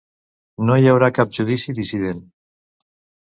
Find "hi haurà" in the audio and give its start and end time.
0.83-1.09